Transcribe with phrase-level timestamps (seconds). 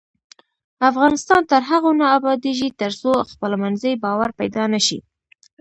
[0.89, 4.99] افغانستان تر هغو نه ابادیږي، ترڅو خپلمنځي باور پیدا نشي.